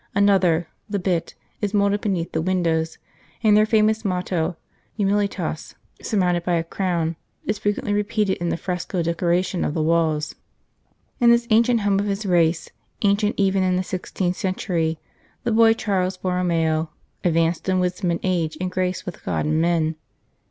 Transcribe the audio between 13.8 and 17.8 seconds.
St. Charles Borromeo the sixteenth century, the boy Charles Borromeo" advanced in